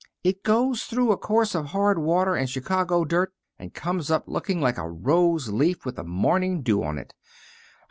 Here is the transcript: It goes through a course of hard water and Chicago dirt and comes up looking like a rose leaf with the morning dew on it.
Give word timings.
It 0.23 0.41
goes 0.41 0.85
through 0.85 1.11
a 1.11 1.15
course 1.17 1.53
of 1.53 1.67
hard 1.67 1.99
water 1.99 2.33
and 2.33 2.49
Chicago 2.49 3.05
dirt 3.05 3.35
and 3.59 3.71
comes 3.71 4.09
up 4.09 4.23
looking 4.25 4.59
like 4.59 4.79
a 4.79 4.89
rose 4.89 5.49
leaf 5.49 5.85
with 5.85 5.97
the 5.97 6.03
morning 6.03 6.63
dew 6.63 6.83
on 6.83 6.97
it. 6.97 7.13